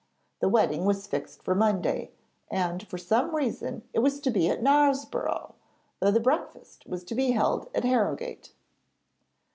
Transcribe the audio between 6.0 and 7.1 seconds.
the breakfast was